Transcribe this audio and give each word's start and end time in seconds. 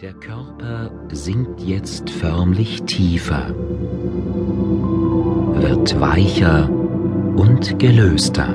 Der 0.00 0.14
Körper 0.14 0.90
sinkt 1.12 1.60
jetzt 1.60 2.08
förmlich 2.08 2.84
tiefer, 2.84 3.54
wird 5.56 6.00
weicher 6.00 6.70
und 7.36 7.78
gelöster. 7.78 8.54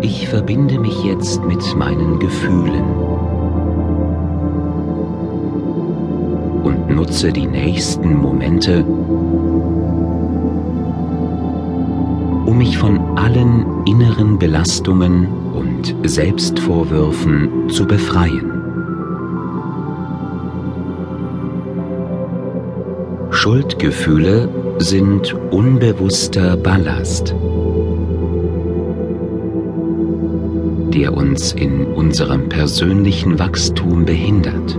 Ich 0.00 0.28
verbinde 0.28 0.78
mich 0.78 1.04
jetzt 1.04 1.44
mit 1.44 1.76
meinen 1.76 2.18
Gefühlen 2.18 2.84
und 6.62 6.88
nutze 6.88 7.32
die 7.32 7.46
nächsten 7.46 8.16
Momente, 8.16 8.82
um 12.46 12.56
mich 12.56 12.78
von 12.78 12.98
allen 13.18 13.84
inneren 13.84 14.38
Belastungen 14.38 15.28
und 15.80 16.10
Selbstvorwürfen 16.10 17.70
zu 17.70 17.86
befreien. 17.86 18.52
Schuldgefühle 23.30 24.48
sind 24.78 25.32
unbewusster 25.50 26.58
Ballast, 26.58 27.34
der 30.92 31.14
uns 31.14 31.52
in 31.52 31.86
unserem 31.86 32.48
persönlichen 32.50 33.38
Wachstum 33.38 34.04
behindert. 34.04 34.78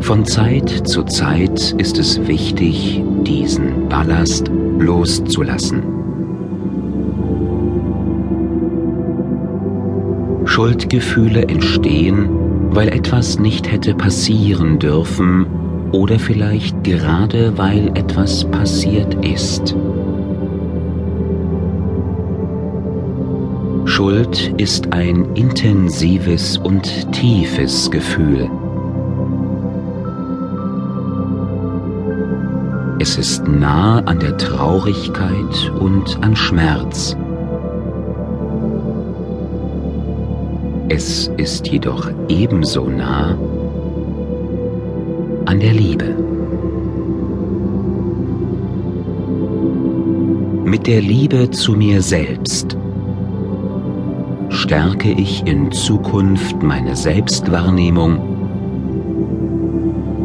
Von 0.00 0.26
Zeit 0.26 0.86
zu 0.86 1.04
Zeit 1.04 1.74
ist 1.78 1.98
es 1.98 2.26
wichtig, 2.26 3.02
diesen 3.22 3.88
Ballast 3.88 4.50
loszulassen. 4.78 6.03
Schuldgefühle 10.54 11.48
entstehen, 11.48 12.28
weil 12.70 12.86
etwas 12.86 13.40
nicht 13.40 13.72
hätte 13.72 13.92
passieren 13.92 14.78
dürfen 14.78 15.46
oder 15.90 16.20
vielleicht 16.20 16.84
gerade 16.84 17.58
weil 17.58 17.88
etwas 17.96 18.44
passiert 18.44 19.16
ist. 19.26 19.74
Schuld 23.84 24.54
ist 24.56 24.92
ein 24.92 25.34
intensives 25.34 26.56
und 26.56 27.10
tiefes 27.10 27.90
Gefühl. 27.90 28.48
Es 33.00 33.18
ist 33.18 33.48
nah 33.48 33.98
an 34.04 34.20
der 34.20 34.36
Traurigkeit 34.38 35.72
und 35.80 36.16
an 36.22 36.36
Schmerz. 36.36 37.16
Es 40.88 41.30
ist 41.38 41.66
jedoch 41.68 42.10
ebenso 42.28 42.88
nah 42.88 43.38
an 45.46 45.60
der 45.60 45.72
Liebe. 45.72 46.14
Mit 50.64 50.86
der 50.86 51.00
Liebe 51.00 51.50
zu 51.50 51.72
mir 51.72 52.02
selbst 52.02 52.76
stärke 54.50 55.10
ich 55.10 55.46
in 55.46 55.72
Zukunft 55.72 56.62
meine 56.62 56.96
Selbstwahrnehmung 56.96 58.18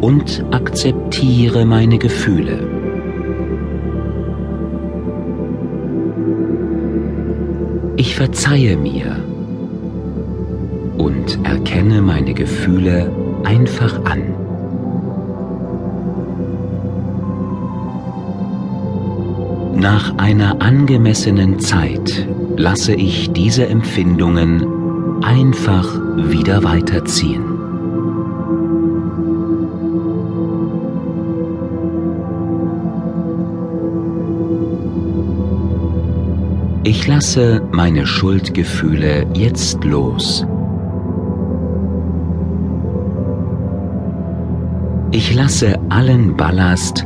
und 0.02 0.44
akzeptiere 0.50 1.64
meine 1.64 1.98
Gefühle. 1.98 2.68
Ich 7.96 8.14
verzeihe 8.14 8.76
mir 8.76 9.29
und 11.00 11.38
erkenne 11.44 12.02
meine 12.02 12.34
Gefühle 12.34 13.10
einfach 13.44 14.04
an. 14.04 14.34
Nach 19.74 20.18
einer 20.18 20.60
angemessenen 20.60 21.58
Zeit 21.58 22.28
lasse 22.58 22.92
ich 22.92 23.32
diese 23.32 23.66
Empfindungen 23.66 24.66
einfach 25.24 25.88
wieder 26.16 26.62
weiterziehen. 26.64 27.44
Ich 36.84 37.06
lasse 37.06 37.62
meine 37.72 38.06
Schuldgefühle 38.06 39.26
jetzt 39.32 39.82
los. 39.84 40.44
Ich 45.12 45.34
lasse 45.34 45.76
allen 45.88 46.36
Ballast, 46.36 47.04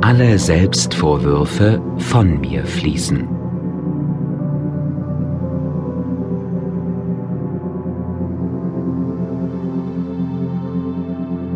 alle 0.00 0.36
Selbstvorwürfe 0.36 1.80
von 1.98 2.40
mir 2.40 2.64
fließen. 2.64 3.28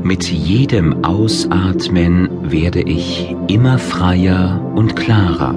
Mit 0.05 0.31
jedem 0.31 1.05
Ausatmen 1.05 2.29
werde 2.49 2.83
ich 2.83 3.35
immer 3.49 3.77
freier 3.79 4.61
und 4.77 4.95
klarer 4.95 5.57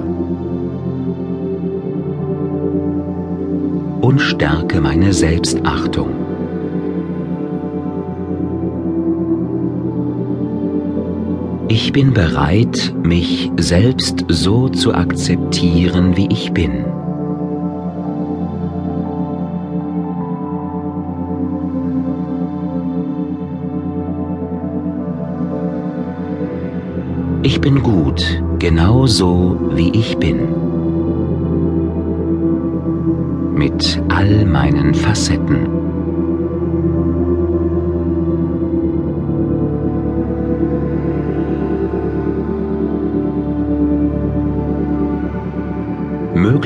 und 4.00 4.20
stärke 4.20 4.80
meine 4.80 5.12
Selbstachtung. 5.12 6.23
Ich 11.76 11.92
bin 11.92 12.12
bereit, 12.14 12.94
mich 13.02 13.50
selbst 13.56 14.24
so 14.28 14.68
zu 14.68 14.94
akzeptieren, 14.94 16.16
wie 16.16 16.28
ich 16.30 16.52
bin. 16.52 16.84
Ich 27.42 27.60
bin 27.60 27.82
gut, 27.82 28.40
genau 28.60 29.08
so 29.08 29.58
wie 29.72 29.90
ich 29.98 30.16
bin. 30.18 30.46
Mit 33.56 34.00
all 34.10 34.46
meinen 34.46 34.94
Facetten. 34.94 35.83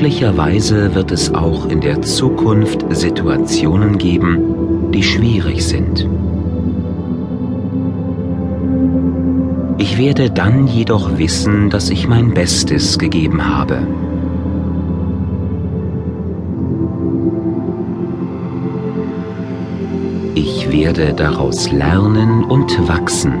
Möglicherweise 0.01 0.95
wird 0.95 1.11
es 1.11 1.33
auch 1.35 1.65
in 1.65 1.81
der 1.81 2.01
Zukunft 2.01 2.85
Situationen 2.89 3.97
geben, 3.97 4.91
die 4.93 5.03
schwierig 5.03 5.67
sind. 5.67 6.07
Ich 9.77 9.97
werde 9.97 10.31
dann 10.31 10.67
jedoch 10.67 11.17
wissen, 11.17 11.69
dass 11.69 11.89
ich 11.89 12.07
mein 12.07 12.33
Bestes 12.33 12.97
gegeben 12.97 13.45
habe. 13.45 13.85
Ich 20.33 20.71
werde 20.71 21.13
daraus 21.13 21.73
lernen 21.73 22.45
und 22.45 22.87
wachsen 22.87 23.33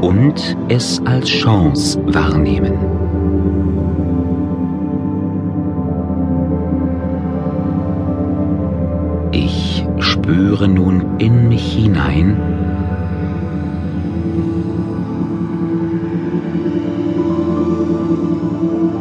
und 0.00 0.56
es 0.68 1.02
als 1.04 1.28
Chance 1.28 2.00
wahrnehmen. 2.06 3.21
Spüre 10.22 10.68
nun 10.68 11.18
in 11.18 11.48
mich 11.48 11.72
hinein, 11.72 12.36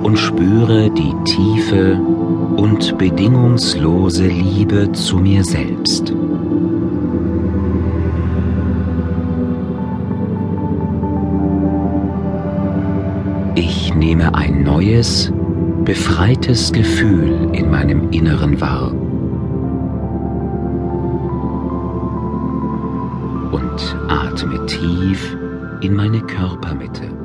und 0.02 0.18
spüre 0.18 0.90
die 0.90 1.14
tiefe 1.26 2.00
und 2.58 2.98
bedingungslose 2.98 4.28
Liebe 4.28 4.92
zu 4.94 5.18
mir 5.18 5.44
selbst. 5.44 6.12
Ich 13.54 13.94
nehme 13.94 14.34
ein 14.34 14.64
neues, 14.64 15.32
befreites 15.86 16.72
Gefühl 16.72 17.50
in 17.54 17.70
meinem 17.70 18.10
Inneren 18.10 18.60
wahr. 18.60 18.92
Atme 24.32 24.66
tief 24.66 25.36
in 25.82 25.94
meine 25.94 26.22
Körpermitte. 26.22 27.21